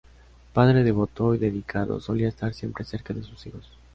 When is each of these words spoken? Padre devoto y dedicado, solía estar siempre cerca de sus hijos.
Padre 0.53 0.83
devoto 0.83 1.35
y 1.35 1.37
dedicado, 1.37 1.99
solía 1.99 2.27
estar 2.29 2.55
siempre 2.55 2.83
cerca 2.83 3.13
de 3.13 3.21
sus 3.21 3.45
hijos. 3.45 3.69